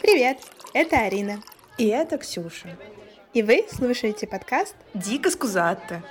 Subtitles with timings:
[0.00, 0.38] Привет,
[0.72, 1.42] это Арина.
[1.76, 2.78] И это Ксюша.
[3.34, 6.02] И вы слушаете подкаст «Дико скузатте».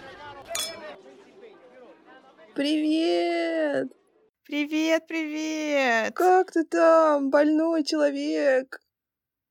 [2.53, 3.91] Привет!
[4.43, 6.13] Привет, привет!
[6.13, 8.79] Как ты там, больной человек?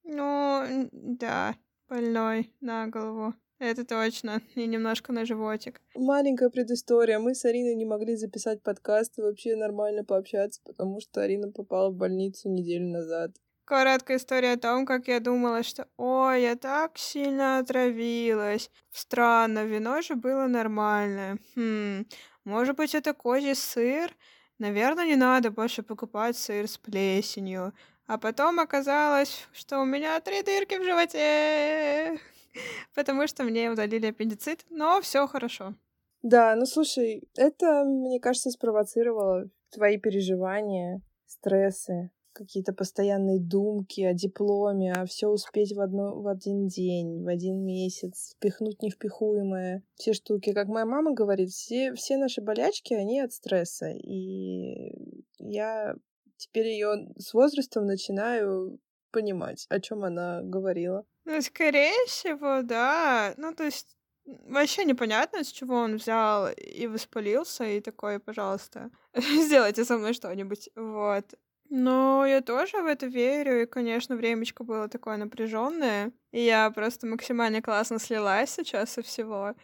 [0.05, 1.57] Ну, да,
[1.89, 3.35] больной на голову.
[3.63, 4.43] Это точно.
[4.57, 5.81] И немножко на животик.
[5.95, 7.21] Маленькая предыстория.
[7.21, 11.91] Мы с Ариной не могли записать подкаст и вообще нормально пообщаться, потому что Арина попала
[11.91, 13.31] в больницу неделю назад.
[13.65, 18.69] Короткая история о том, как я думала, что «Ой, я так сильно отравилась».
[18.91, 21.39] Странно, вино же было нормальное.
[21.55, 22.07] Хм,
[22.43, 24.11] может быть, это козий сыр?
[24.59, 27.73] Наверное, не надо больше покупать сыр с плесенью.
[28.09, 32.19] А потом оказалось, что у меня три дырки в животе,
[32.95, 35.75] потому что мне удалили аппендицит, но все хорошо.
[36.23, 44.93] Да, ну слушай, это, мне кажется, спровоцировало твои переживания, стрессы, какие-то постоянные думки о дипломе,
[44.93, 50.53] а все успеть в, одно, в один день, в один месяц, впихнуть невпихуемое, все штуки.
[50.53, 53.91] Как моя мама говорит, все, все наши болячки, они от стресса.
[53.91, 54.95] И
[55.39, 55.95] я
[56.37, 58.79] теперь ее с возрастом начинаю
[59.11, 61.05] понимать, о чем она говорила.
[61.25, 63.35] Ну, скорее всего, да.
[63.37, 69.85] Ну, то есть вообще непонятно, с чего он взял и воспалился, и такой, пожалуйста, сделайте
[69.85, 70.71] со мной что-нибудь.
[70.75, 71.35] Вот.
[71.69, 77.07] Но я тоже в это верю, и, конечно, времечко было такое напряженное, и я просто
[77.07, 79.55] максимально классно слилась сейчас со всего.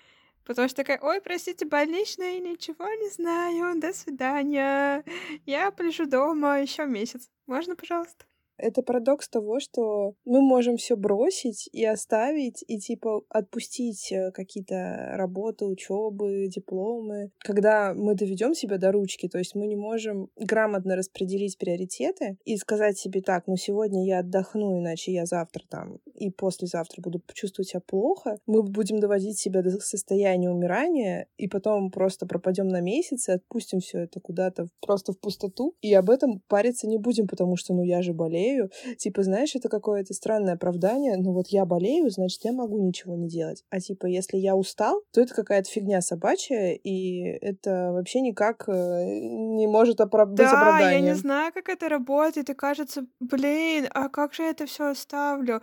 [0.46, 5.04] Потому что такая, ой, простите, больничная, ничего не знаю, до свидания.
[5.44, 7.28] Я полежу дома еще месяц.
[7.46, 8.24] Можно, пожалуйста?
[8.58, 15.12] Это парадокс того, что мы можем все бросить и оставить, и типа отпустить э, какие-то
[15.14, 19.28] работы, учебы, дипломы, когда мы доведем себя до ручки.
[19.28, 24.20] То есть мы не можем грамотно распределить приоритеты и сказать себе так, ну сегодня я
[24.20, 28.38] отдохну, иначе я завтра там и послезавтра буду чувствовать себя плохо.
[28.46, 33.80] Мы будем доводить себя до состояния умирания, и потом просто пропадем на месяц и отпустим
[33.80, 35.74] все это куда-то просто в пустоту.
[35.80, 38.70] И об этом париться не будем, потому что ну я же болею.
[38.98, 41.16] Типа, знаешь, это какое-то странное оправдание.
[41.16, 43.64] Ну вот я болею, значит, я могу ничего не делать.
[43.70, 49.04] А типа, если я устал, то это какая-то фигня собачья, и это вообще никак э,
[49.04, 51.04] не может оправ- да, быть оправданием.
[51.04, 54.90] я не знаю, как это работает, и кажется, блин, а как же я это все
[54.90, 55.62] оставлю?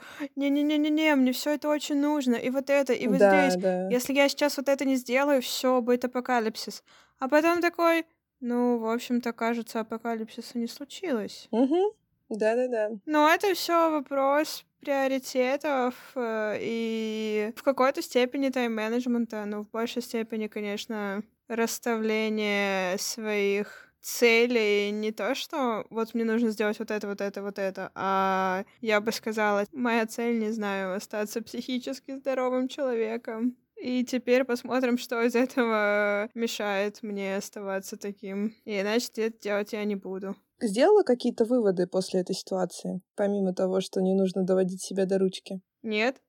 [0.50, 3.61] Не-не-не-не-не, мне все это очень нужно, и вот это, и вот Да, здесь.
[3.61, 3.89] да.
[3.89, 6.83] Если я сейчас вот это не сделаю, все будет апокалипсис.
[7.19, 8.06] А потом такой,
[8.39, 11.47] ну, в общем-то, кажется, апокалипсиса не случилось.
[11.51, 11.91] Мгм.
[12.29, 12.91] Да-да-да.
[13.06, 20.47] Но это все вопрос приоритетов э, и в какой-то степени тайм-менеджмента, но в большей степени,
[20.47, 27.41] конечно, расставление своих целей не то, что вот мне нужно сделать вот это, вот это,
[27.41, 33.57] вот это, а я бы сказала, моя цель, не знаю, остаться психически здоровым человеком.
[33.81, 38.55] И теперь посмотрим, что из этого мешает мне оставаться таким.
[38.63, 40.35] И иначе это делать я не буду.
[40.61, 45.59] Сделала какие-то выводы после этой ситуации, помимо того, что не нужно доводить себя до ручки?
[45.83, 46.21] Нет?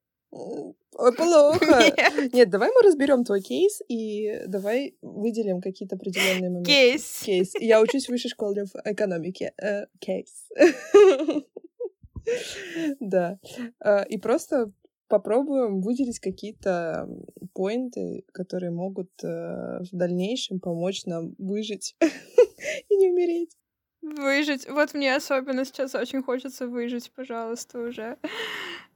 [0.98, 1.82] Ой, плохо.
[2.32, 6.70] Нет, давай мы разберем твой кейс и давай выделим какие-то определенные моменты.
[6.70, 7.22] Кейс.
[7.24, 7.52] Кейс.
[7.60, 9.52] Я учусь в высшей школе в экономике.
[9.62, 10.48] Э, Кейс.
[12.98, 13.38] Да.
[13.84, 14.72] Э, И просто
[15.08, 17.08] попробуем выделить какие-то
[17.54, 21.94] поинты, которые могут э, в дальнейшем помочь нам выжить
[22.88, 23.56] и не умереть.
[24.02, 24.68] Выжить.
[24.68, 28.18] Вот мне особенно сейчас очень хочется выжить, пожалуйста, уже.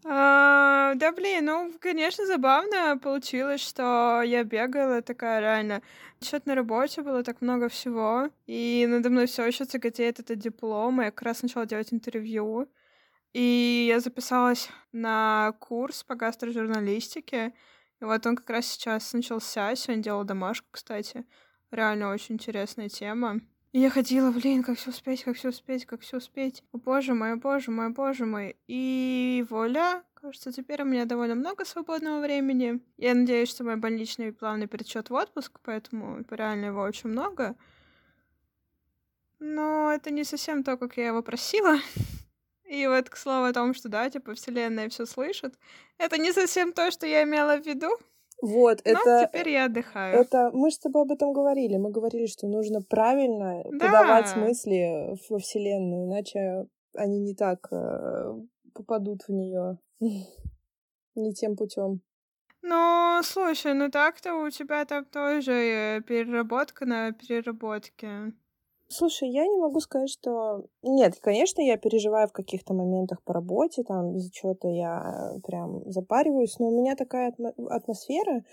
[0.04, 5.82] А, да блин, ну, конечно, забавно получилось, что я бегала такая реально.
[6.22, 11.00] Что-то на работе было так много всего, и надо мной все еще тяготеет этот диплом,
[11.00, 12.68] и я как раз начала делать интервью.
[13.32, 17.54] И я записалась на курс по гастрожурналистике.
[18.00, 19.74] И вот он как раз сейчас начался.
[19.76, 21.24] Сегодня делала домашку, кстати.
[21.70, 23.40] Реально очень интересная тема.
[23.72, 26.64] И я ходила, блин, как все успеть, как все успеть, как все успеть.
[26.72, 28.56] О боже мой, о боже мой, о боже мой.
[28.66, 32.80] И воля, кажется, теперь у меня довольно много свободного времени.
[32.96, 37.54] Я надеюсь, что мой больничный плавный пересчет в отпуск, поэтому реально его очень много.
[39.38, 41.78] Но это не совсем то, как я его просила.
[42.64, 45.56] И вот к слову о том, что да, типа вселенная все слышит,
[45.96, 47.96] это не совсем то, что я имела в виду.
[48.42, 49.28] Вот, Но это...
[49.28, 50.18] теперь я отдыхаю.
[50.18, 51.76] Это мы же с тобой об этом говорили.
[51.76, 54.40] Мы говорили, что нужно правильно подавать Да.
[54.40, 58.34] мысли во Вселенную, иначе они не так э,
[58.74, 59.78] попадут в нее
[61.14, 62.00] не тем путем.
[62.62, 68.32] Ну, слушай, ну так-то у тебя там тоже э, переработка на переработке.
[68.92, 70.64] Слушай, я не могу сказать, что...
[70.82, 76.58] Нет, конечно, я переживаю в каких-то моментах по работе, там, из-за чего-то я прям запариваюсь,
[76.58, 77.32] но у меня такая
[77.68, 78.44] атмосфера,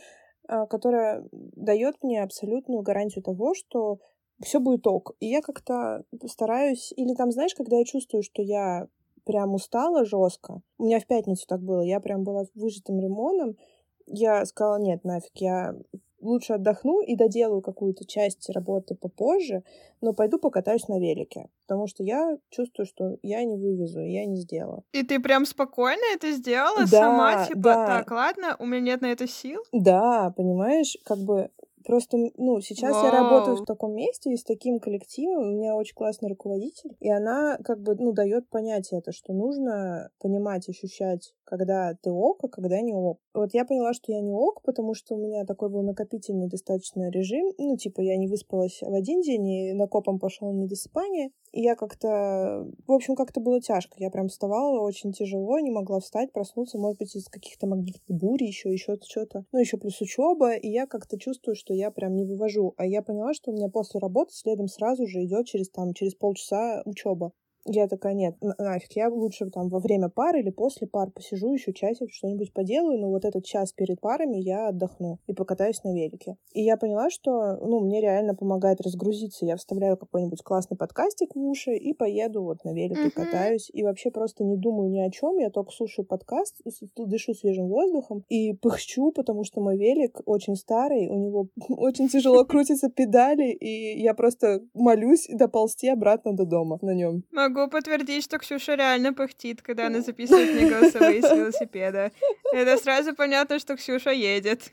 [0.48, 3.98] а, которая дает мне абсолютную гарантию того, что
[4.40, 5.16] все будет ок.
[5.20, 8.88] И я как-то стараюсь, или там, знаешь, когда я чувствую, что я
[9.26, 10.62] прям устала жестко.
[10.78, 11.82] У меня в пятницу так было.
[11.82, 13.58] Я прям была выжатым лимоном.
[14.06, 15.76] Я сказала, нет, нафиг, я
[16.20, 19.64] лучше отдохну и доделаю какую-то часть работы попозже,
[20.02, 24.38] но пойду покатаюсь на велике, потому что я чувствую, что я не вывезу, я не
[24.38, 24.84] сделаю.
[24.94, 27.88] И ты прям спокойно это сделала да, сама, типа, да.
[27.88, 29.62] так, ладно, у меня нет на это сил?
[29.72, 31.50] Да, понимаешь, как бы
[31.88, 33.06] Просто, ну, сейчас Вау.
[33.06, 35.38] я работаю в таком месте и с таким коллективом.
[35.38, 36.98] У меня очень классный руководитель.
[37.00, 42.44] И она как бы, ну, дает понять это, что нужно понимать, ощущать, когда ты ок,
[42.44, 43.20] а когда не ок.
[43.34, 47.10] Вот я поняла, что я не ок, потому что у меня такой был накопительный достаточно
[47.10, 47.54] режим.
[47.58, 51.30] Ну, типа, я не выспалась в один день, и накопом пошел недосыпание.
[51.54, 52.68] И я как-то...
[52.86, 53.96] В общем, как-то было тяжко.
[53.98, 58.44] Я прям вставала очень тяжело, не могла встать, проснуться, может быть, из каких-то магнитных бурь,
[58.44, 59.46] еще, еще что-то.
[59.54, 60.54] Ну, еще плюс учеба.
[60.54, 62.74] И я как-то чувствую, что я прям не вывожу.
[62.78, 66.16] А я поняла, что у меня после работы следом сразу же идет через там, через
[66.16, 67.32] полчаса учеба.
[67.68, 71.74] Я такая, нет, нафиг, я лучше там во время пары или после пар посижу еще
[71.74, 76.38] часик, что-нибудь поделаю, но вот этот час перед парами я отдохну и покатаюсь на велике.
[76.54, 79.46] И я поняла, что, ну, мне реально помогает разгрузиться.
[79.46, 83.12] Я вставляю какой-нибудь классный подкастик в уши и поеду вот на велике, mm-hmm.
[83.12, 83.70] катаюсь.
[83.74, 85.38] И вообще просто не думаю ни о чем.
[85.38, 86.56] Я только слушаю подкаст,
[86.96, 92.46] дышу свежим воздухом и пыхчу, потому что мой велик очень старый, у него очень тяжело
[92.46, 97.24] крутятся педали, и я просто молюсь доползти обратно до дома на нем.
[97.32, 102.12] Могу могу подтвердить, что Ксюша реально пыхтит, когда она записывает мне голосовые с велосипеда.
[102.54, 104.72] Это сразу понятно, что Ксюша едет.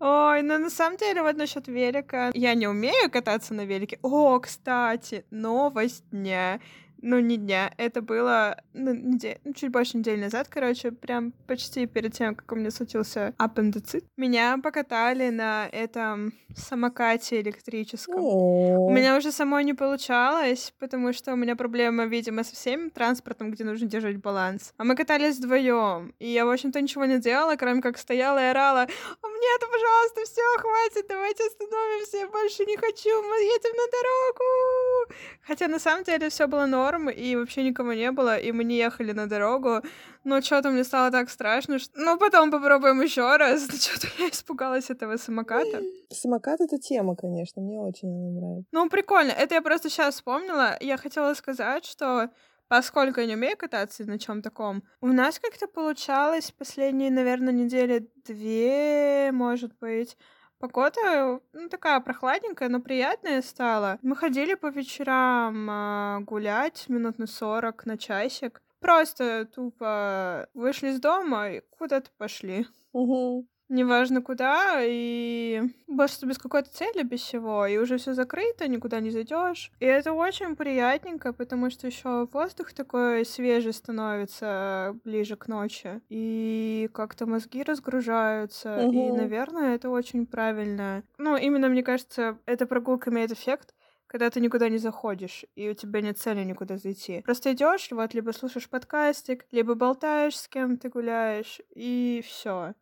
[0.00, 2.30] Ой, ну на самом деле вот насчет велика.
[2.34, 3.98] Я не умею кататься на велике.
[4.02, 6.60] О, кстати, новость дня
[7.04, 11.86] ну, не дня, это было ну, недель, ну, чуть больше недели назад, короче, прям почти
[11.86, 14.04] перед тем, как у меня случился аппендицит.
[14.16, 18.14] Меня покатали на этом самокате электрическом.
[18.16, 23.50] У меня уже самой не получалось, потому что у меня проблема, видимо, со всем транспортом,
[23.50, 24.72] где нужно держать баланс.
[24.78, 28.50] А мы катались вдвоем, и я, в общем-то, ничего не делала, кроме как стояла и
[28.50, 28.82] орала,
[29.22, 33.86] «А мне это, пожалуйста, все, хватит, давайте остановимся, я больше не хочу, мы едем на
[33.92, 35.14] дорогу.
[35.46, 38.64] Хотя на самом деле все было норм, норм, и вообще никого не было, и мы
[38.64, 39.82] не ехали на дорогу.
[40.24, 41.92] Но что-то мне стало так страшно, что...
[41.98, 43.64] Ну, потом попробуем еще раз.
[43.84, 45.82] Что-то я испугалась этого самоката.
[46.10, 48.68] Самокат— это тема, конечно, мне очень она нравится.
[48.72, 49.32] Ну, прикольно.
[49.32, 50.76] Это я просто сейчас вспомнила.
[50.80, 52.30] Я хотела сказать, что
[52.68, 58.10] поскольку я не умею кататься на чем таком, у нас как-то получалось последние, наверное, недели
[58.24, 60.16] две, может быть,
[60.64, 63.98] Погода, ну, такая прохладненькая, но приятная стала.
[64.00, 68.62] Мы ходили по вечерам э, гулять минут на 40, на часик.
[68.80, 72.66] Просто тупо вышли из дома и куда-то пошли.
[72.92, 79.00] Угу неважно куда, и просто без какой-то цели, без всего, и уже все закрыто, никуда
[79.00, 79.70] не зайдешь.
[79.80, 86.88] И это очень приятненько, потому что еще воздух такой свежий становится ближе к ночи, и
[86.92, 89.08] как-то мозги разгружаются, угу.
[89.08, 91.02] и, наверное, это очень правильно.
[91.18, 93.74] Ну, именно, мне кажется, эта прогулка имеет эффект,
[94.06, 97.22] когда ты никуда не заходишь, и у тебя нет цели никуда зайти.
[97.22, 102.74] Просто идешь, вот, либо слушаешь подкастик, либо болтаешь с кем ты гуляешь, и все.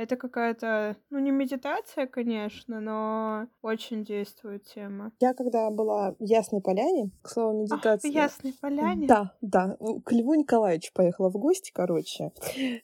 [0.00, 5.12] Это какая-то, ну, не медитация, конечно, но очень действует тема.
[5.20, 8.08] Я когда была в Ясной Поляне, к слову, медитация...
[8.08, 9.06] Ах, в Ясной Поляне?
[9.06, 9.76] Да, да.
[10.06, 12.32] К Льву Николаевичу поехала в гости, короче.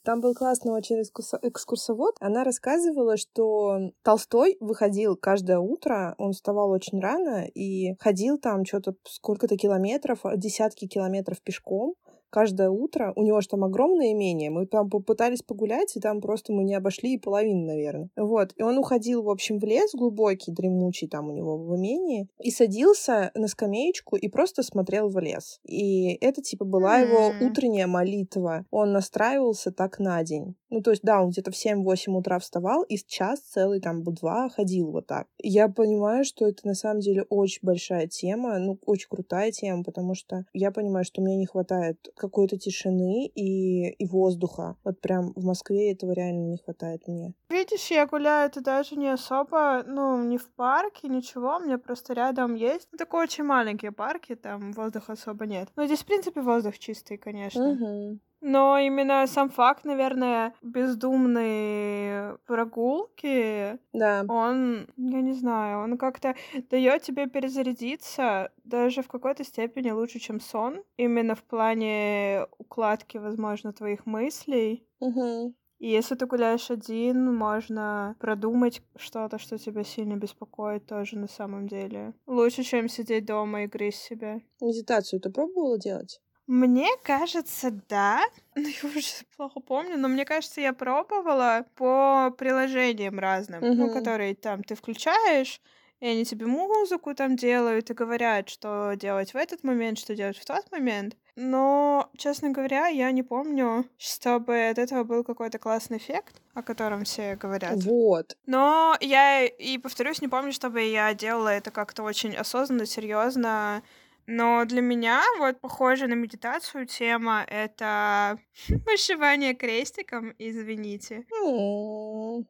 [0.05, 2.17] Там был классный очень экскурсовод.
[2.21, 8.93] Она рассказывала, что Толстой выходил каждое утро, он вставал очень рано и ходил там что-то
[9.05, 11.95] сколько-то километров, десятки километров пешком,
[12.31, 13.13] каждое утро.
[13.17, 14.51] У него же там огромное имение.
[14.51, 18.11] Мы там попытались погулять, и там просто мы не обошли и половину, наверное.
[18.17, 18.53] Вот.
[18.57, 22.51] И он уходил, в общем, в лес глубокий, дремучий там у него в имении, и
[22.51, 25.61] садился на скамеечку и просто смотрел в лес.
[25.65, 28.65] И это, типа, была его утренняя молитва.
[28.71, 30.57] Он настраивался так на день.
[30.71, 34.49] Ну, то есть, да, он где-то в 7-8 утра вставал, и час целый там два
[34.49, 35.27] ходил вот так.
[35.39, 40.15] Я понимаю, что это на самом деле очень большая тема, ну, очень крутая тема, потому
[40.15, 44.77] что я понимаю, что мне не хватает какой-то тишины и, и воздуха.
[44.85, 47.35] Вот прям в Москве этого реально не хватает мне.
[47.49, 52.15] Видишь, я гуляю это даже не особо, ну, не в парке, ничего, у меня просто
[52.15, 52.89] рядом есть.
[52.93, 55.69] Ну, такие очень маленькие парки, там воздуха особо нет.
[55.77, 57.71] Но здесь, в принципе, воздух чистый, конечно.
[57.71, 58.19] Угу.
[58.41, 64.29] Но именно сам факт, наверное, бездумной прогулки, Да.
[64.29, 66.35] он, я не знаю, он как-то
[66.71, 70.83] дает тебе перезарядиться даже в какой-то степени лучше, чем сон.
[70.97, 74.87] Именно в плане укладки, возможно, твоих мыслей.
[75.01, 75.55] Мгм.
[75.79, 81.69] И если ты гуляешь один, можно продумать что-то, что тебя сильно беспокоит тоже на самом
[81.69, 82.15] деле.
[82.27, 84.41] Лучше, чем сидеть дома и грызть себя.
[84.61, 86.21] Медитацию ты пробовала делать?
[86.47, 88.23] Мне кажется, да.
[88.55, 93.91] Ну, я уже плохо помню, но мне кажется, я пробовала по приложениям разным, ну, Мгм.
[93.91, 95.61] которые там ты включаешь,
[96.01, 100.39] и они тебе музыку там делают и говорят, что делать в этот момент, что делать
[100.39, 101.17] в тот момент.
[101.37, 107.05] Но, честно говоря, я не помню, чтобы от этого был какой-то классный эффект, о котором
[107.05, 107.91] все говорят.
[107.91, 108.37] Вот.
[108.47, 113.83] Но я и повторюсь, не помню, чтобы я делала это как-то очень осознанно, серьезно.
[114.27, 118.39] Но для меня вот похоже на медитацию тема это
[118.87, 121.25] вышивание крестиком, извините.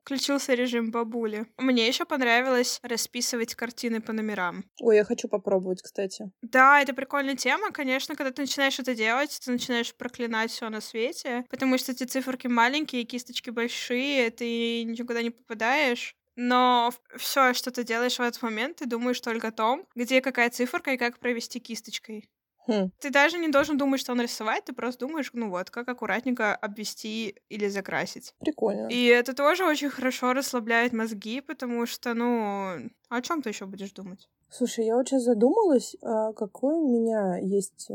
[0.03, 1.47] Включился режим бабули.
[1.59, 4.65] Мне еще понравилось расписывать картины по номерам.
[4.81, 6.31] Ой, я хочу попробовать, кстати.
[6.43, 7.71] Да, это прикольная тема.
[7.71, 12.05] Конечно, когда ты начинаешь это делать, ты начинаешь проклинать все на свете, потому что эти
[12.05, 16.17] циферки маленькие, кисточки большие, ты никуда не попадаешь.
[16.37, 20.51] Но все, что ты делаешь в этот момент, ты думаешь только о том, где какая
[20.51, 22.29] циферка и как провести кисточкой.
[22.67, 22.91] Хм.
[23.01, 27.37] Ты даже не должен думать, что нарисовать, ты просто думаешь, ну вот, как аккуратненько обвести
[27.49, 28.35] или закрасить.
[28.39, 28.89] Прикольно.
[28.89, 33.93] И это тоже очень хорошо расслабляет мозги, потому что, ну, о чем ты еще будешь
[33.93, 34.29] думать?
[34.49, 37.95] Слушай, я вот сейчас задумалась, а какой у меня есть э,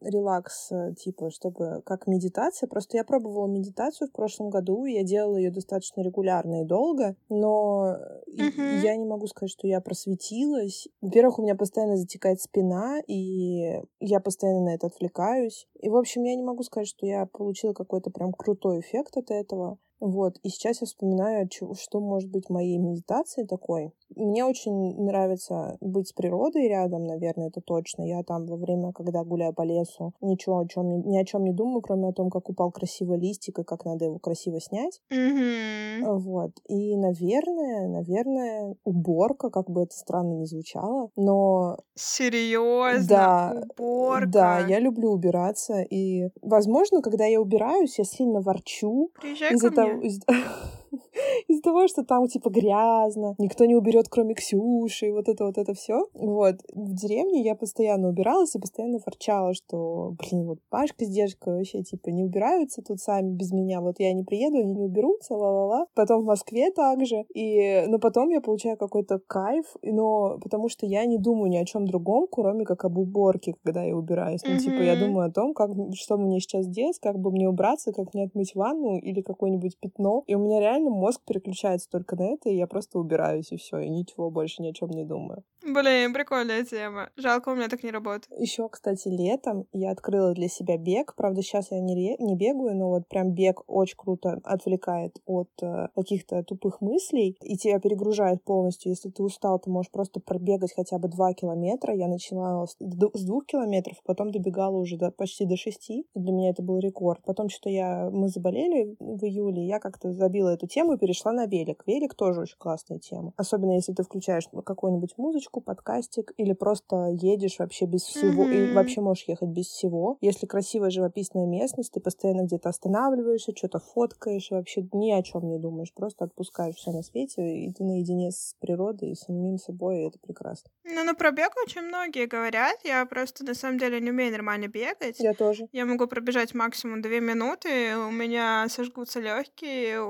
[0.00, 2.66] релакс, э, типа, чтобы как медитация.
[2.66, 7.98] Просто я пробовала медитацию в прошлом году, я делала ее достаточно регулярно и долго, но
[8.26, 8.78] Мгм.
[8.78, 10.88] я не могу сказать, что я просветилась.
[11.02, 15.68] Во-первых, у меня постоянно затекает спина, и я постоянно на это отвлекаюсь.
[15.78, 19.30] И, в общем, я не могу сказать, что я получила какой-то прям крутой эффект от
[19.30, 19.78] этого.
[20.00, 23.92] Вот, и сейчас я вспоминаю, что может быть моей медитацией такой.
[24.16, 28.02] Мне очень нравится быть с природой рядом, наверное, это точно.
[28.02, 31.52] Я там во время, когда гуляю по лесу, ничего о чем ни о чем не
[31.52, 35.00] думаю, кроме о том, как упал красивый листик и как надо его красиво снять.
[35.10, 36.20] Мгм.
[36.20, 36.52] Вот.
[36.68, 43.06] И, наверное, наверное, уборка, как бы это странно ни звучало, но Серьезно?
[43.06, 44.26] Да, Уборка.
[44.26, 45.82] да, я люблю убираться.
[45.82, 49.10] И, возможно, когда я убираюсь, я сильно ворчу,
[49.50, 50.08] из-за того, мне.
[50.08, 50.20] из-
[51.48, 55.58] из-за того, что там типа грязно, никто не уберет, кроме Ксюши, и вот это вот
[55.58, 56.06] это все.
[56.14, 56.56] Вот.
[56.72, 61.82] В деревне я постоянно убиралась и постоянно ворчала, что, блин, вот Пашка с Дежкой вообще
[61.82, 63.80] типа не убираются тут сами без меня.
[63.80, 65.86] Вот я не приеду, они не уберутся, ла-ла-ла.
[65.94, 67.24] Потом в Москве также.
[67.34, 71.64] И, но потом я получаю какой-то кайф, но потому что я не думаю ни о
[71.64, 74.40] чем другом, кроме как об уборке, когда я убираюсь.
[74.44, 77.92] Ну, типа, я думаю о том, как, что мне сейчас делать, как бы мне убраться,
[77.92, 80.24] как мне отмыть ванну или какое-нибудь пятно.
[80.26, 83.80] И у меня реально мозг переключается только на это, и я просто убираюсь, и все,
[83.80, 85.44] и ничего больше ни о чем не думаю.
[85.62, 87.10] Блин, прикольная тема.
[87.16, 88.28] Жалко, у меня так не работает.
[88.40, 91.14] Еще, кстати, летом я открыла для себя бег.
[91.16, 95.88] Правда, сейчас я не, не бегаю, но вот прям бег очень круто отвлекает от э,
[95.94, 98.90] каких-то тупых мыслей и тебя перегружает полностью.
[98.90, 101.94] Если ты устал, ты можешь просто пробегать хотя бы два километра.
[101.94, 106.06] Я начинала с, д- с двух километров, потом добегала уже до, почти до шести.
[106.14, 107.20] Для меня это был рекорд.
[107.26, 108.08] Потом что-то я...
[108.10, 111.82] Мы заболели в июле, я как-то забила эту тему и перешла на велик.
[111.86, 113.34] Велик тоже очень классная тема.
[113.36, 118.74] Особенно если ты включаешь какую-нибудь музычку, подкастик, или просто едешь вообще без всего, и Мгм.
[118.74, 120.16] вообще можешь ехать без всего.
[120.20, 125.48] Если красивая живописная местность, ты постоянно где-то останавливаешься, что-то фоткаешь, и вообще ни о чем
[125.48, 125.92] не думаешь.
[125.92, 130.18] Просто отпускаешь все на свете, и ты наедине с природой и самим собой, и это
[130.20, 130.70] прекрасно.
[130.84, 132.78] Ну, на пробег очень многие говорят.
[132.84, 135.18] Я просто на самом деле не умею нормально бегать.
[135.18, 135.68] Я тоже.
[135.72, 140.00] Я могу пробежать максимум две минуты, у меня сожгутся легкие,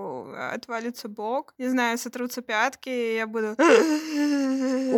[0.52, 3.60] отвалится бок, не знаю, сотрутся пятки, и я буду У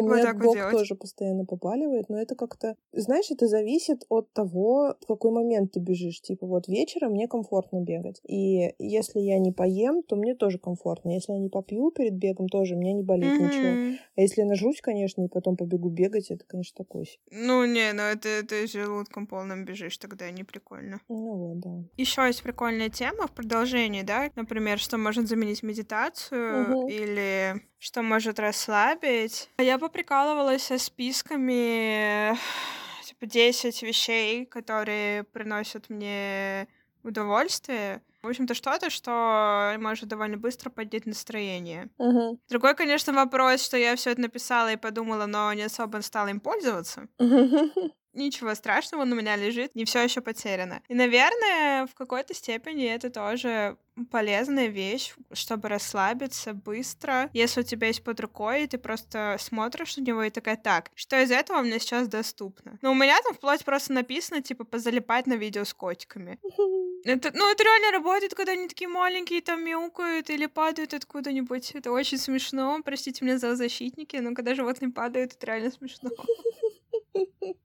[0.09, 0.73] меня вот бок делать.
[0.73, 2.77] тоже постоянно побаливает, но это как-то...
[2.93, 6.21] Знаешь, это зависит от того, в какой момент ты бежишь.
[6.21, 8.21] Типа вот вечером мне комфортно бегать.
[8.27, 11.11] И если я не поем, то мне тоже комфортно.
[11.11, 13.73] Если я не попью перед бегом, тоже мне не болит ничего.
[13.73, 13.99] Мгм.
[14.17, 17.21] А если я нажрусь, конечно, и потом побегу бегать, это, конечно, такое себе.
[17.31, 21.01] Ну, не, ну это ты желудком полным бежишь, тогда не прикольно.
[21.09, 21.71] Ну вот, да.
[21.97, 26.89] Еще есть прикольная тема в продолжении, да, например, что может заменить медитацию Мгм.
[26.89, 29.51] или что может расслабить.
[29.59, 29.77] Я
[30.23, 32.37] поприкалывалась со списками
[33.05, 36.69] типа 10 вещей, которые приносят мне
[37.03, 38.03] удовольствие.
[38.23, 41.91] В общем-то, что-то, что может довольно быстро поднять настроение.
[41.99, 42.39] Мгм.
[42.49, 46.39] Другой, конечно, вопрос, что я все это написала и подумала, но не особо стала им
[46.39, 47.09] пользоваться.
[48.15, 50.83] ничего страшного, он у меня лежит, не все еще потеряно.
[50.89, 53.77] И, наверное, в какой-то степени это тоже
[54.11, 57.29] полезная вещь, чтобы расслабиться быстро.
[57.33, 60.91] Если у тебя есть под рукой, и ты просто смотришь на него и такая, так,
[60.95, 62.79] что из этого мне сейчас доступно?
[62.83, 66.39] Но у меня там вплоть просто написано, типа, позалипать на видео с котиками.
[67.05, 71.73] Это, ну, это реально работает, когда они такие маленькие, там мяукают или падают откуда-нибудь.
[71.73, 72.81] Это очень смешно.
[72.85, 76.11] Простите меня за защитники, но когда животные падают, это реально смешно.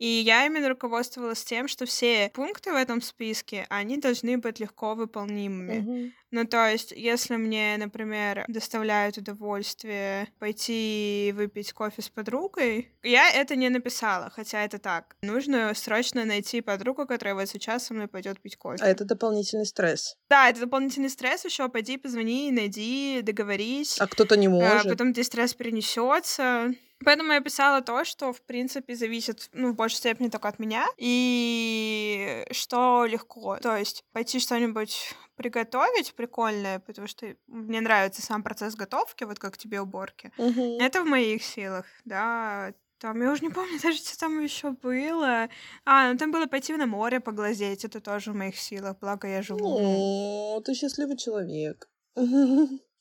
[0.00, 4.94] И я именно руководствовалась тем, что все пункты в этом списке, они должны быть легко
[4.94, 5.78] выполнимыми.
[5.78, 6.12] Мгм.
[6.30, 13.56] Ну, то есть, если мне, например, доставляют удовольствие пойти выпить кофе с подругой, я это
[13.56, 15.16] не написала, хотя это так.
[15.20, 18.82] Нужно срочно найти подругу, которая вот сейчас со мной пойдет пить кофе.
[18.82, 20.16] А это дополнительный стресс.
[20.30, 21.68] Да, это дополнительный стресс еще.
[21.68, 23.98] Пойди, позвони, найди, договорись.
[24.00, 24.88] А кто-то не А, может.
[24.88, 26.72] потом здесь стресс перенесется.
[27.04, 30.86] Поэтому я писала то, что, в принципе, зависит, ну, в большей степени только от меня.
[30.98, 33.56] И что легко.
[33.56, 39.56] То есть пойти что-нибудь приготовить прикольное, потому что мне нравится сам процесс готовки, вот как
[39.56, 40.30] тебе уборки.
[40.36, 40.78] Мгм.
[40.78, 42.74] Это в моих силах, да.
[42.98, 45.48] Там, я уже не помню даже, что там еще было.
[45.86, 49.40] А, ну там было пойти на море поглазеть, это тоже в моих силах, благо я
[49.40, 49.78] живу.
[49.80, 51.88] О, ты счастливый человек.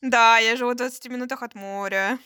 [0.02, 2.18] Да, я живу в 20 минутах от моря.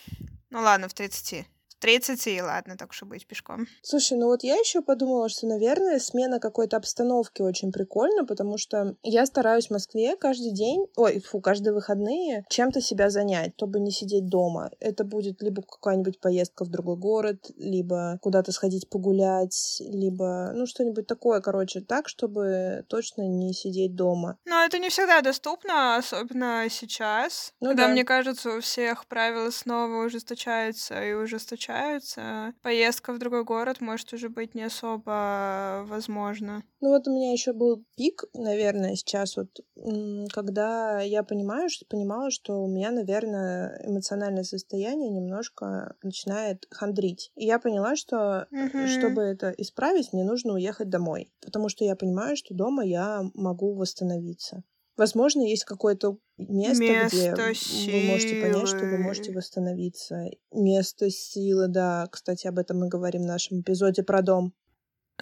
[0.50, 1.44] Ну ладно, в 30.
[1.84, 3.66] В 30, ладно, так уж и быть, пешком.
[3.82, 8.96] Слушай, ну вот я еще подумала, что, наверное, смена какой-то обстановки очень прикольно, потому что
[9.02, 13.90] я стараюсь в Москве каждый день, ой, фу, каждые выходные чем-то себя занять, чтобы не
[13.90, 14.70] сидеть дома.
[14.80, 21.06] Это будет либо какая-нибудь поездка в другой город, либо куда-то сходить погулять, либо, ну, что-нибудь
[21.06, 24.38] такое, короче, так, чтобы точно не сидеть дома.
[24.46, 27.92] Но это не всегда доступно, особенно сейчас, Ну когда, да.
[27.92, 31.73] мне кажется, у всех правила снова ужесточаются и ужесточаются.
[32.62, 36.62] Поездка в другой город может уже быть не особо возможна.
[36.80, 39.48] Ну вот у меня еще был пик, наверное, сейчас вот,
[40.32, 47.32] когда я понимаю, что понимала, что у меня, наверное, эмоциональное состояние немножко начинает хандрить.
[47.36, 48.86] И я поняла, что э, Мгм.
[48.86, 53.74] чтобы это исправить, мне нужно уехать домой, потому что я понимаю, что дома я могу
[53.74, 54.62] восстановиться.
[54.96, 59.36] Возможно, есть какое-то место, где Место вы можете понять, что вы можете силы.
[59.36, 60.30] восстановиться.
[60.52, 62.06] Место силы, да.
[62.10, 64.54] Кстати, об этом мы говорим в нашем эпизоде про дом.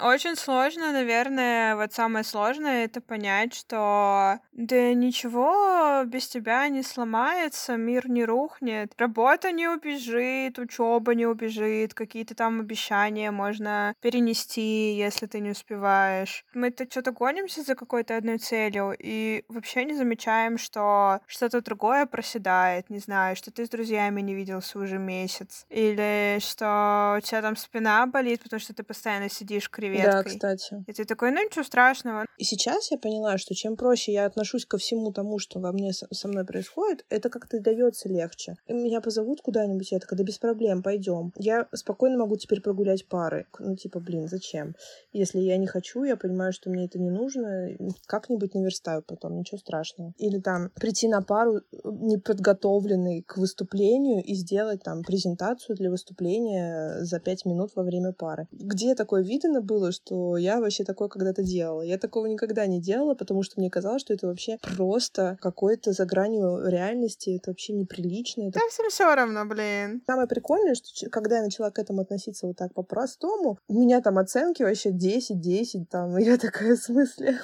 [0.00, 7.76] Очень сложно, наверное, вот самое сложное это понять, что да ничего без тебя не сломается,
[7.76, 15.26] мир не рухнет, работа не убежит, учеба не убежит, какие-то там обещания можно перенести, если
[15.26, 16.46] ты не успеваешь.
[16.54, 22.88] Мы-то что-то гонимся за какой-то одной целью и вообще не замечаем, что что-то другое проседает,
[22.88, 27.56] не знаю, что ты с друзьями не виделся уже месяц, или что у тебя там
[27.56, 30.32] спина болит, потому что ты постоянно сидишь Да, креветкой.
[30.32, 30.84] кстати.
[30.86, 32.26] И ты такой, ну ничего страшного.
[32.38, 35.92] И сейчас я поняла, что чем проще я отношусь ко всему тому, что во мне
[35.92, 38.56] со со мной происходит, это как-то дается легче.
[38.66, 41.32] И меня позовут куда-нибудь, я такая, да без проблем, пойдем.
[41.36, 43.46] Я спокойно могу теперь прогулять пары.
[43.58, 44.74] Ну, типа, блин, зачем?
[45.12, 47.70] Если я не хочу, я понимаю, что мне это не нужно,
[48.06, 50.12] как-нибудь наверстаю потом, ничего страшного.
[50.18, 57.04] Или там прийти на пару э, неподготовленный к выступлению и сделать там презентацию для выступления
[57.04, 58.46] за пять минут во время пары.
[58.52, 61.82] Где такое видно было, что я вообще такое когда-то делала?
[61.82, 66.04] Я такого никогда не делала, потому что мне казалось, что это вообще просто какое-то за
[66.04, 68.48] гранью реальности, это вообще неприлично.
[68.48, 70.02] Это Да всем все равно, блин.
[70.06, 74.18] Самое прикольное, что когда я начала к этому относиться вот так по-простому, у меня там
[74.18, 77.38] оценки вообще 10-10, там, и я такая, в смысле?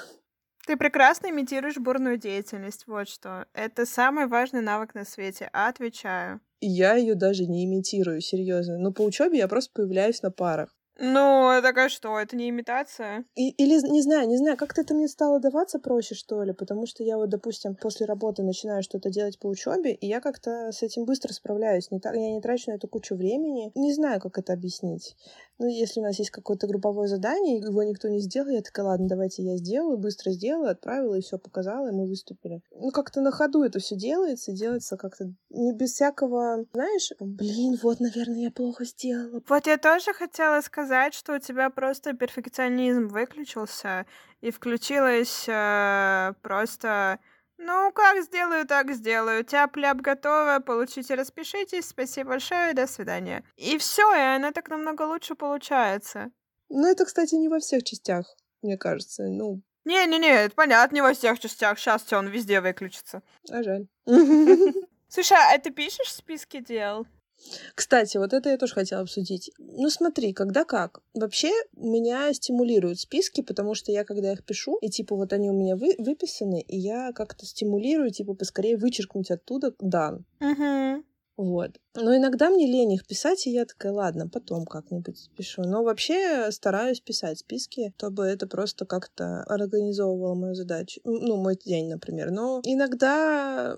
[0.65, 3.47] Ты прекрасно имитируешь бурную деятельность, вот что.
[3.53, 6.41] Это самый важный навык на свете, отвечаю.
[6.61, 8.77] Я ее даже не имитирую, серьезно.
[8.77, 10.75] Но по учебе я просто появляюсь на парах.
[11.01, 13.23] Ну, это а что, это не имитация?
[13.35, 16.85] И- или, не знаю, не знаю, как-то это мне стало даваться проще, что ли, потому
[16.85, 20.83] что я вот, допустим, после работы начинаю что-то делать по учебе, и я как-то с
[20.83, 21.89] этим быстро справляюсь.
[21.89, 23.71] Не та- я не трачу на это кучу времени.
[23.75, 25.15] Не знаю, как это объяснить.
[25.57, 28.85] Ну, если у нас есть какое-то групповое задание, и его никто не сделал, я такая,
[28.85, 32.61] ладно, давайте я сделаю, быстро сделаю, отправила, и все показала, и мы выступили.
[32.71, 37.99] Ну, как-то на ходу это все делается, делается как-то не без всякого, знаешь, блин, вот,
[37.99, 39.41] наверное, я плохо сделала.
[39.47, 44.05] Вот я тоже хотела сказать, что у тебя просто перфекционизм выключился,
[44.41, 47.19] и включилось э, просто...
[47.57, 49.43] Ну, как сделаю, так сделаю.
[49.43, 53.43] Тяп-ляп готово, получите, распишитесь, спасибо большое, до свидания.
[53.57, 56.31] И все, и она так намного лучше получается.
[56.69, 58.25] Ну, это, кстати, не во всех частях,
[58.61, 59.23] мне кажется.
[59.23, 63.23] Ну, Не-не-не, это понятно, не во всех частях, сейчас он везде выключится.
[63.49, 63.87] а жаль.
[65.09, 67.07] Слушай, а ты пишешь списки дел?
[67.75, 69.51] Кстати, вот это я тоже хотела обсудить.
[69.57, 71.01] Ну смотри, когда как.
[71.13, 75.53] Вообще меня стимулируют списки, потому что я, когда их пишу, и типа вот они у
[75.53, 80.25] меня вы, выписаны, и я как-то стимулирую, типа поскорее вычеркнуть оттуда дан.
[80.39, 81.03] Угу.
[81.39, 81.79] Вот.
[81.95, 85.61] Но иногда мне лень их писать, и я такая, ладно, потом как-нибудь пишу.
[85.61, 90.99] Но вообще стараюсь писать списки, чтобы это просто как-то организовывало мою задачу.
[91.05, 92.31] Ну, мой день, например.
[92.31, 93.77] Но иногда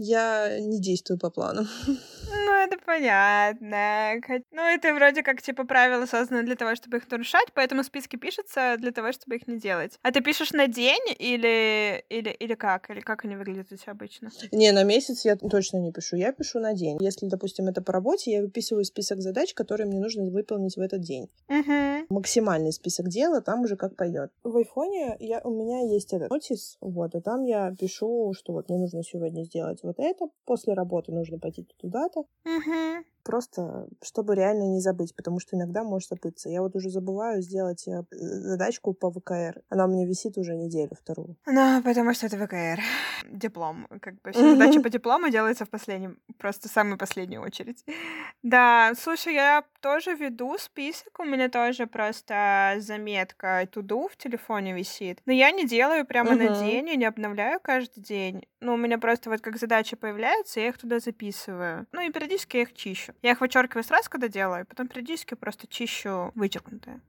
[0.00, 1.66] я не действую по плану.
[2.32, 4.20] Ну, это понятно.
[4.52, 8.76] Ну, это вроде как, типа, правила созданы для того, чтобы их нарушать, поэтому списки пишутся
[8.78, 9.98] для того, чтобы их не делать.
[10.02, 12.90] А ты пишешь на день или, или, или как?
[12.90, 14.30] Или как они выглядят у тебя обычно?
[14.52, 16.16] Не, на месяц я точно не пишу.
[16.16, 16.98] Я пишу на день.
[17.00, 21.00] Если, допустим, это по работе, я выписываю список задач, которые мне нужно выполнить в этот
[21.00, 21.28] день.
[21.48, 22.06] Угу.
[22.10, 24.30] Максимальный список дела, там уже как пойдет.
[24.44, 28.68] В айфоне я, у меня есть этот нотис, вот, и там я пишу, что вот
[28.68, 32.20] мне нужно сегодня сделать вот это, после работы нужно пойти туда-то.
[32.44, 33.04] Угу.
[33.30, 36.48] Просто, чтобы реально не забыть, потому что иногда может забыться.
[36.48, 39.62] Я вот уже забываю сделать э, задачку по ВКР.
[39.68, 41.36] Она у меня висит уже неделю, вторую.
[41.46, 42.80] Ну, потому что это ВКР.
[43.30, 43.86] Диплом.
[44.00, 47.84] Как бы все задачи по диплому делаются в последнем, просто в самую последнюю очередь.
[48.42, 51.20] Да, слушай, я тоже веду список.
[51.20, 55.20] У меня тоже просто заметка туду в телефоне висит.
[55.26, 58.46] Но я не делаю прямо на день, я не обновляю каждый день.
[58.60, 61.86] Ну, у меня просто вот как задачи появляются, я их туда записываю.
[61.92, 63.12] Ну, и периодически я их чищу.
[63.22, 67.00] Я их вычеркиваю сразу, когда делаю, потом периодически просто чищу вычеркнутые.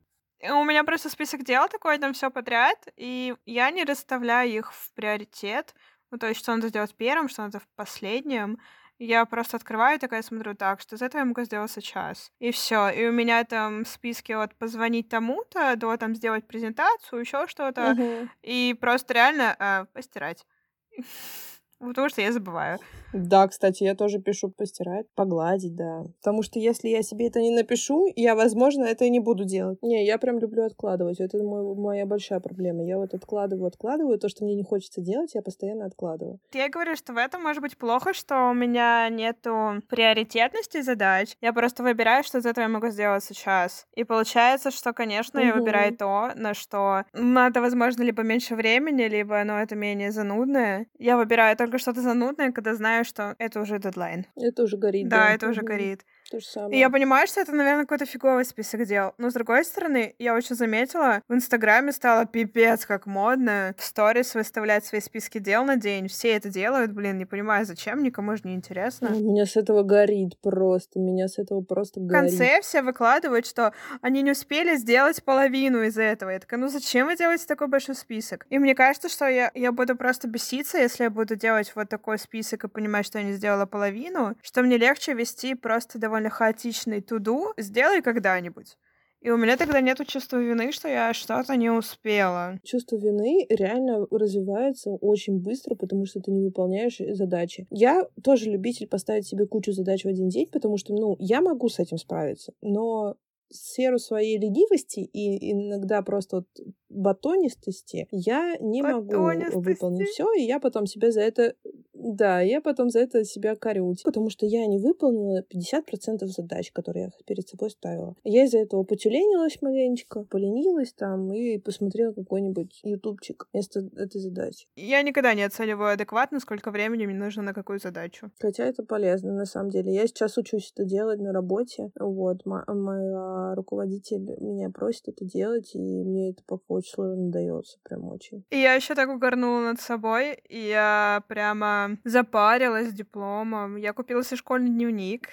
[0.43, 4.91] У меня просто список дел такой, там все подряд, и я не расставляю их в
[4.93, 5.75] приоритет.
[6.09, 8.57] Ну, то есть, что надо сделать первым, что надо в последнем.
[8.97, 12.31] Я просто открываю такая смотрю, так, что из этого я могу сделать сейчас.
[12.39, 12.89] И все.
[12.89, 17.93] И у меня там в списке от позвонить тому-то до там сделать презентацию, еще что-то.
[17.95, 18.29] Мгм.
[18.43, 20.45] И просто реально э, постирать.
[21.81, 22.79] Потому что я забываю.
[23.13, 26.03] Да, кстати, я тоже пишу постирать, погладить, да.
[26.21, 29.79] Потому что если я себе это не напишу, я, возможно, это и не буду делать.
[29.81, 31.19] Не, я прям люблю откладывать.
[31.19, 32.85] Это мой, моя большая проблема.
[32.85, 34.17] Я вот откладываю, откладываю.
[34.17, 36.39] То, что мне не хочется делать, я постоянно откладываю.
[36.53, 41.35] Я говорю, что в этом может быть плохо, что у меня нету приоритетности задач.
[41.41, 43.87] Я просто выбираю, что из этого я могу сделать сейчас.
[43.95, 49.43] И получается, что, конечно, я выбираю то, на что надо, возможно, либо меньше времени, либо,
[49.43, 50.87] ну, это менее занудное.
[50.97, 54.25] Я выбираю только что-то занудное, когда знаю, что это уже дедлайн.
[54.35, 55.07] Это уже горит.
[55.09, 55.33] Да, да.
[55.33, 56.01] это уже горит.
[56.31, 56.75] То же самое.
[56.75, 59.13] И я понимаю, что это, наверное, какой-то фиговый список дел.
[59.17, 64.33] Но, с другой стороны, я очень заметила, в Инстаграме стало пипец как модно в сторис
[64.33, 66.07] выставлять свои списки дел на день.
[66.07, 69.09] Все это делают, блин, не понимаю, зачем, никому же не интересно.
[69.09, 72.31] Меня с этого горит просто, меня с этого просто горит.
[72.33, 76.29] В конце все выкладывают, что они не успели сделать половину из этого.
[76.29, 78.45] Я такая, ну зачем вы делаете такой большой список?
[78.49, 82.17] И мне кажется, что я, я буду просто беситься, если я буду делать вот такой
[82.17, 87.01] список и понимать, что я не сделала половину, что мне легче вести просто довольно хаотичный
[87.01, 88.77] туду, сделай когда-нибудь.
[89.21, 92.59] И у меня тогда нет чувства вины, что я что-то не успела.
[92.63, 97.67] Чувство вины реально развивается очень быстро, потому что ты не выполняешь задачи.
[97.69, 101.69] Я тоже любитель поставить себе кучу задач в один день, потому что, ну, я могу
[101.69, 103.15] с этим справиться, но
[103.51, 106.47] сферу своей ленивости и иногда просто вот
[106.91, 111.55] батонистости я не могу выполнить все, и я потом себя за это
[111.93, 117.05] да, я потом за это себя корю, потому что я не выполнила 50% задач, которые
[117.05, 118.15] я перед собой ставила.
[118.23, 124.67] Я из-за этого потюленилась маленечко, поленилась там и посмотрела какой-нибудь ютубчик вместо этой задачи.
[124.75, 128.31] Я никогда не оцениваю адекватно, сколько времени мне нужно на какую задачу.
[128.39, 129.93] Хотя это полезно, на самом деле.
[129.93, 131.91] Я сейчас учусь это делать на работе.
[131.99, 138.45] Вот, моя руководитель меня просит это делать, и мне это пока сложно дается, прям очень.
[138.49, 143.75] И я еще так угорнула над собой, и я прямо запарилась дипломом.
[143.75, 145.29] Я купила себе школьный дневник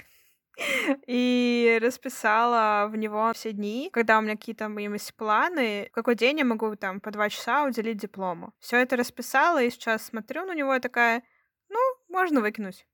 [1.06, 6.38] и расписала в него все дни, когда у меня какие-то есть планы, в какой день
[6.38, 8.52] я могу там по два часа уделить диплому.
[8.58, 11.22] Все это расписала, и сейчас смотрю на него и такая,
[11.68, 12.86] ну, можно выкинуть.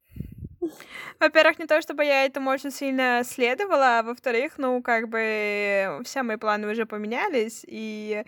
[1.21, 6.23] Во-первых, не то, чтобы я этому очень сильно следовала, а во-вторых, ну, как бы все
[6.23, 8.25] мои планы уже поменялись, и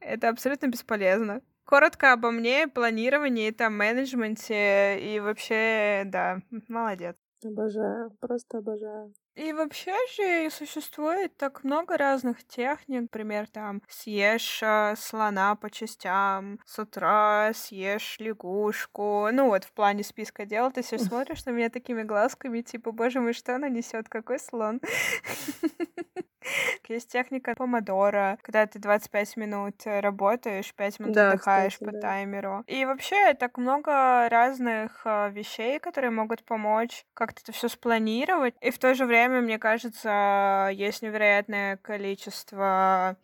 [0.00, 1.42] это абсолютно бесполезно.
[1.64, 7.16] Коротко обо мне, планировании, там, менеджменте и вообще, да, молодец.
[7.44, 9.12] Обожаю, просто обожаю.
[9.36, 16.58] И вообще же существует так много разных техник, например, там съешь а, слона по частям,
[16.66, 19.28] с утра съешь лягушку.
[19.32, 23.20] Ну вот в плане списка дел ты все смотришь на меня такими глазками, типа, боже
[23.20, 24.80] мой, что она несет, какой слон?
[26.88, 32.00] Есть техника помодора, когда ты 25 минут работаешь, 5 минут да, отдыхаешь кстати, по да.
[32.00, 32.64] таймеру.
[32.66, 38.54] И вообще так много разных а, вещей, которые могут помочь как-то это все спланировать.
[38.60, 43.16] И в то же время, мне кажется, есть невероятное количество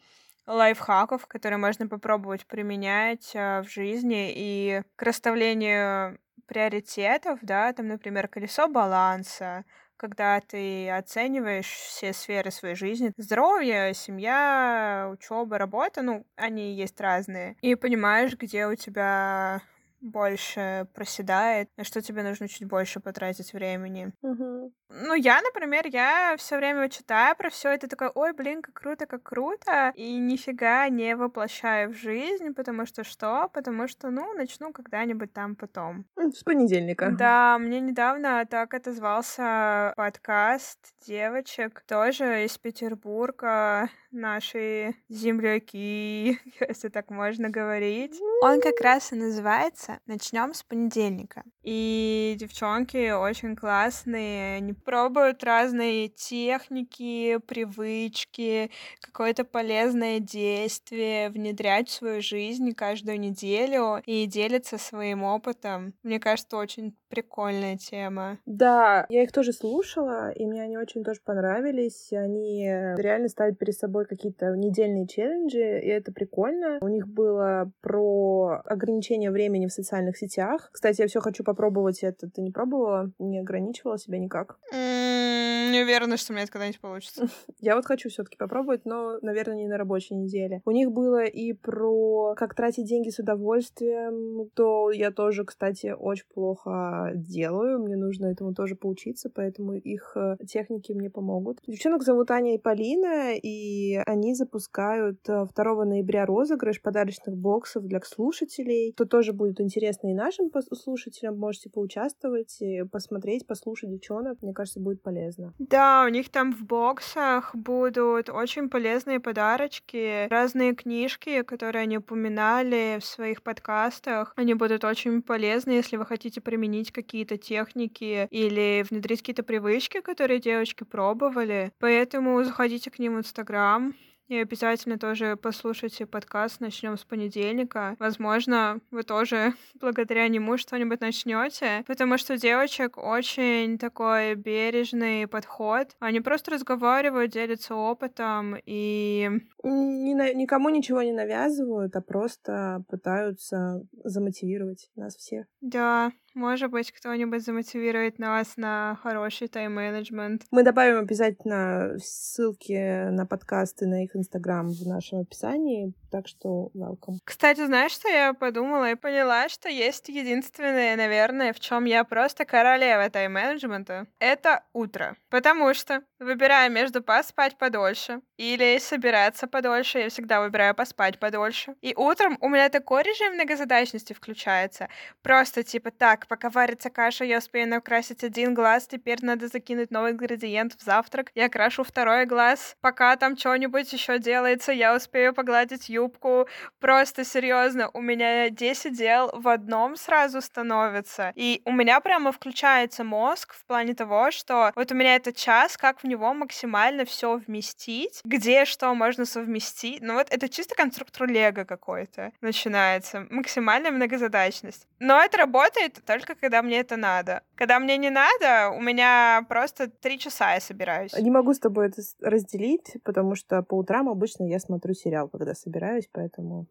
[0.47, 8.29] лайфхаков, которые можно попробовать применять э, в жизни и к расставлению приоритетов, да, там, например,
[8.29, 9.65] колесо баланса,
[9.97, 17.57] когда ты оцениваешь все сферы своей жизни, здоровье, семья, учеба, работа, ну, они есть разные,
[17.63, 19.63] и понимаешь, где у тебя
[20.05, 24.13] больше проседает, на что тебе нужно чуть больше потратить времени.
[24.23, 24.73] Угу.
[24.91, 29.07] Ну, я, например, я все время читаю про все это, такой, ой, блин, как круто,
[29.07, 33.49] как круто, и нифига не воплощаю в жизнь, потому что что?
[33.53, 36.05] Потому что, ну, начну когда-нибудь там потом.
[36.17, 37.11] С понедельника.
[37.11, 46.39] Да, мне недавно так отозвался подкаст девочек, тоже из Петербурга, наши земляки,
[46.69, 48.21] если так можно говорить.
[48.43, 51.45] Он как раз и называется «Начнем с понедельника».
[51.63, 62.21] И девчонки очень классные, они пробуют разные техники, привычки, какое-то полезное действие внедрять в свою
[62.21, 65.95] жизнь каждую неделю и делятся своим опытом.
[66.03, 68.39] Мне кажется, очень прикольная тема.
[68.45, 72.13] Да, я их тоже слушала, и мне они очень тоже понравились.
[72.13, 76.79] Они реально ставят перед собой какие-то недельные челленджи, и это прикольно.
[76.81, 79.84] У них было про ограничение времени в социальных
[80.17, 80.71] сетях.
[80.73, 82.29] Кстати, я все хочу попробовать это.
[82.29, 83.11] Ты не пробовала?
[83.19, 84.59] Не ограничивала себя никак?
[84.73, 87.27] Не уверена, что у меня это когда-нибудь получится.
[87.61, 90.61] Я вот хочу все таки попробовать, но, наверное, не на рабочей неделе.
[90.65, 96.27] У них было и про как тратить деньги с удовольствием, то я тоже, кстати, очень
[96.33, 97.81] плохо делаю.
[97.81, 101.59] Мне нужно этому тоже поучиться, поэтому их э, техники мне помогут.
[101.67, 108.01] Девчонок зовут Аня и Полина, и они запускают 2 э, ноября розыгрыш подарочных боксов для
[108.05, 108.93] слушателей.
[108.97, 111.39] То тоже будет интересно и нашим слушателям.
[111.39, 112.61] Можете поучаствовать,
[112.91, 114.41] посмотреть, послушать девчонок.
[114.43, 115.55] Мне кажется, будет полезно.
[115.59, 122.99] Да, у них там в боксах будут очень полезные подарочки, разные книжки, которые они упоминали
[123.01, 124.33] в своих подкастах.
[124.37, 130.41] Они будут очень полезны, если вы хотите применить какие-то техники или внедрить какие-то привычки, которые
[130.41, 131.73] девочки пробовали.
[131.79, 133.95] Поэтому заходите к ним в Инстаграм,
[134.29, 137.97] и обязательно тоже послушайте подкаст «Начнем с понедельника».
[137.99, 145.95] Возможно, вы тоже благодаря нему что-нибудь начнете, потому что у девочек очень такой бережный подход.
[145.99, 149.31] Они просто разговаривают, делятся опытом и...
[149.63, 150.15] Ни.
[150.35, 155.47] Никому ничего не навязывают, а просто пытаются замотивировать нас всех.
[155.61, 160.43] Да, может быть, кто-нибудь замотивирует нас на хороший тайм-менеджмент.
[160.51, 167.19] Мы добавим обязательно ссылки на подкасты, на их инстаграм в нашем описании, так что welcome.
[167.25, 172.45] Кстати, знаешь, что я подумала и поняла, что есть единственное, наверное, в чем я просто
[172.45, 175.17] королева тайм-менеджмента, это утро.
[175.31, 181.75] Потому что, выбирая между поспать подольше или собираться подольше, я всегда выбираю поспать подольше.
[181.81, 184.89] И утром у меня такой режим многозадачности включается.
[185.23, 190.13] Просто типа так, пока варится каша, я успею накрасить один глаз, теперь надо закинуть новый
[190.13, 195.89] ингредиент в завтрак, я крашу второй глаз, пока там что-нибудь еще делается, я успею погладить
[195.89, 196.49] юбку,
[196.81, 203.05] просто серьезно, у меня 10 дел в одном сразу становится, и у меня прямо включается
[203.05, 207.37] мозг в плане того, что вот у меня этот час, как в него максимально все
[207.37, 214.87] вместить, где что можно совместить, ну вот это чисто конструктор Лего какой-то начинается, максимальная многозадачность.
[214.99, 217.43] Но это работает только когда мне это надо.
[217.57, 221.13] Когда мне не надо, у меня просто три часа я собираюсь.
[221.15, 225.55] Не могу с тобой это разделить, потому что по утрам обычно я смотрю сериал, когда
[225.55, 226.67] собираюсь, поэтому...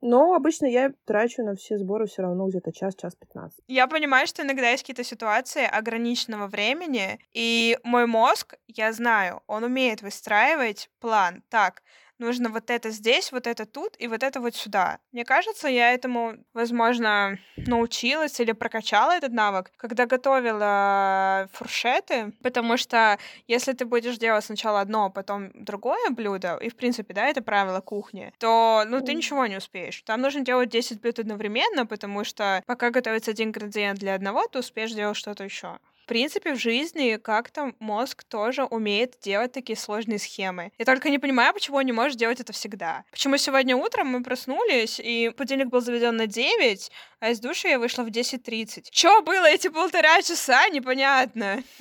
[0.00, 3.64] Но обычно я трачу на все сборы все равно где-то час, час пятнадцать.
[3.66, 9.64] Я понимаю, что иногда есть какие-то ситуации ограниченного времени, и мой мозг, я знаю, он
[9.64, 11.42] умеет выстраивать план.
[11.48, 11.82] Так,
[12.18, 14.98] нужно вот это здесь, вот это тут и вот это вот сюда.
[15.12, 23.18] Мне кажется, я этому, возможно, научилась или прокачала этот навык, когда готовила фуршеты, потому что
[23.46, 27.42] если ты будешь делать сначала одно, а потом другое блюдо, и, в принципе, да, это
[27.42, 30.02] правило кухни, то, ну, ты ничего не успеешь.
[30.02, 34.58] Там нужно делать 10 блюд одновременно, потому что пока готовится один ингредиент для одного, ты
[34.58, 35.78] успеешь делать что-то еще.
[36.08, 40.72] Принципе, в жизни как-то мозг тоже умеет делать такие сложные схемы.
[40.78, 43.04] Я только не понимаю, почему он не может делать это всегда.
[43.12, 46.90] Почему сегодня утром мы проснулись, и будильник был заведен на 9,
[47.20, 48.86] а из души я вышла в 10.30.
[48.90, 51.62] Что было эти полтора часа, непонятно.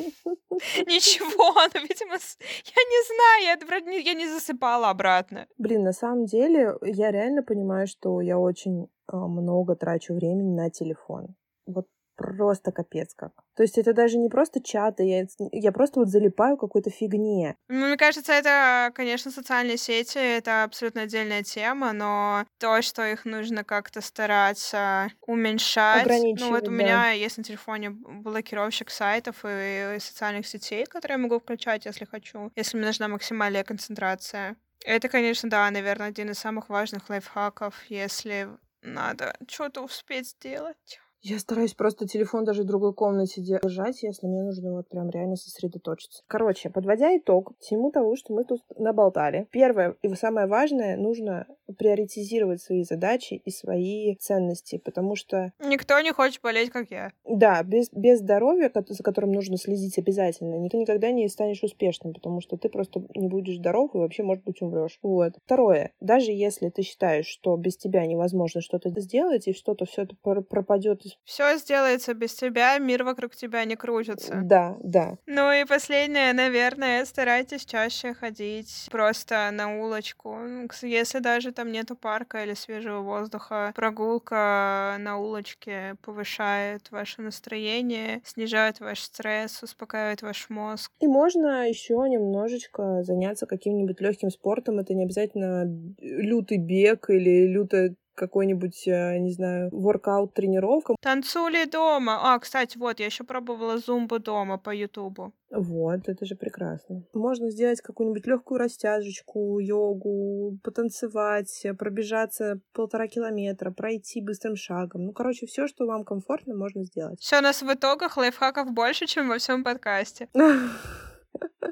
[0.87, 5.47] Ничего, ну, видимо, я не знаю, я, я не засыпала обратно.
[5.57, 10.69] Блин, на самом деле, я реально понимаю, что я очень а, много трачу времени на
[10.69, 11.35] телефон.
[11.65, 11.87] Вот
[12.17, 13.31] просто капец как.
[13.55, 17.55] То есть это даже не просто чаты, я, я просто вот залипаю какой-то фигне.
[17.69, 23.25] Ну, мне кажется, это, конечно, социальные сети, это абсолютно отдельная тема, но то, что их
[23.25, 26.07] нужно как-то стараться уменьшать.
[26.39, 26.71] Ну, вот у да.
[26.71, 32.05] меня есть на телефоне блокировщик сайтов и, и социальных сетей, которые я могу включать, если
[32.05, 34.57] хочу, если мне нужна максимальная концентрация.
[34.85, 38.47] Это, конечно, да, наверное, один из самых важных лайфхаков, если
[38.81, 40.99] надо что-то успеть сделать.
[41.29, 45.35] Я стараюсь просто телефон даже в другой комнате держать, если мне нужно вот прям реально
[45.35, 46.23] сосредоточиться.
[46.25, 49.45] Короче, подводя итог всему того, что мы тут наболтали.
[49.51, 51.45] Первое и самое важное, нужно
[51.77, 55.51] приоритизировать свои задачи и свои ценности, потому что...
[55.59, 57.11] Никто не хочет болеть, как я.
[57.25, 62.39] Да, без, без здоровья, за которым нужно следить обязательно, никто никогда не станешь успешным, потому
[62.39, 64.97] что ты просто не будешь здоров и вообще, может быть, умрешь.
[65.01, 65.33] Вот.
[65.43, 65.91] Второе.
[65.99, 71.01] Даже если ты считаешь, что без тебя невозможно что-то сделать, и что-то все это пропадет
[71.23, 74.41] все сделается без тебя, мир вокруг тебя не крутится.
[74.43, 75.17] Да, да.
[75.25, 80.35] Ну и последнее, наверное, старайтесь чаще ходить просто на улочку.
[80.35, 88.21] Ну, если даже там нету парка или свежего воздуха, прогулка на улочке повышает ваше настроение,
[88.23, 90.91] снижает ваш стресс, успокаивает ваш мозг.
[91.01, 94.79] И можно еще немножечко заняться каким-нибудь легким спортом.
[94.79, 95.65] Это не обязательно
[95.99, 100.95] лютый бег или лютая какой-нибудь, э, не знаю, воркаут, тренировка.
[101.01, 102.19] Танцули дома.
[102.21, 105.33] А, кстати, вот, я еще пробовала зумбу дома по Ютубу.
[105.49, 107.03] Вот, это же прекрасно.
[107.13, 115.05] Можно сделать какую-нибудь легкую растяжечку, йогу, потанцевать, пробежаться полтора километра, пройти быстрым шагом.
[115.05, 117.21] Ну, короче, все, что вам комфортно, можно сделать.
[117.21, 120.27] Все у нас в итогах лайфхаков больше, чем во всем подкасте.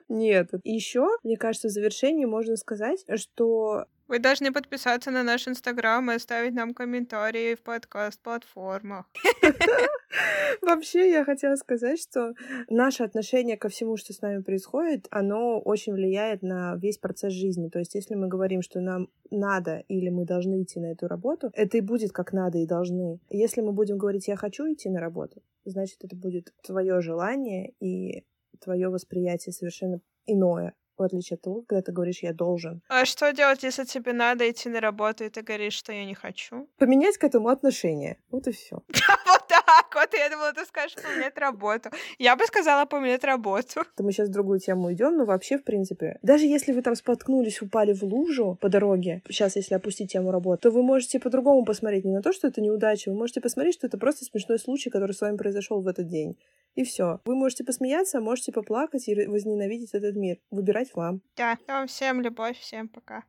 [0.08, 0.52] Нет.
[0.64, 6.16] Еще, мне кажется, в завершении можно сказать, что вы должны подписаться на наш Инстаграм и
[6.16, 9.06] оставить нам комментарии в подкаст-платформах.
[10.62, 12.34] Вообще, я хотела сказать, что
[12.70, 17.70] наше отношение ко всему, что с нами происходит, оно очень влияет на весь процесс жизни.
[17.70, 21.50] То есть, если мы говорим, что нам надо или мы должны идти на эту работу,
[21.54, 23.20] это и будет как надо и должны.
[23.30, 28.24] Если мы будем говорить «я хочу идти на работу», значит, это будет твое желание и
[28.60, 32.82] твое восприятие совершенно иное в отличие от того, когда ты говоришь «я должен».
[32.88, 36.14] А что делать, если тебе надо идти на работу, и ты говоришь, что я не
[36.14, 36.68] хочу?
[36.78, 38.18] Поменять к этому отношение.
[38.32, 38.82] Вот и все.
[39.26, 40.14] Вот так вот.
[40.14, 41.90] Я думала, ты скажешь поменять работу.
[42.20, 43.84] Я бы сказала поменять работу.
[44.00, 47.62] Мы сейчас в другую тему идем, но вообще, в принципе, даже если вы там споткнулись,
[47.62, 52.06] упали в лужу по дороге, сейчас, если опустить тему работы, то вы можете по-другому посмотреть
[52.06, 55.14] не на то, что это неудача, вы можете посмотреть, что это просто смешной случай, который
[55.14, 56.38] с вами произошел в этот день.
[56.76, 57.22] И все.
[57.26, 60.38] Вы можете посмеяться, можете поплакать и возненавидеть этот мир.
[60.52, 61.22] Выбирать вам.
[61.36, 61.58] Да,
[61.88, 63.24] всем любовь, всем пока.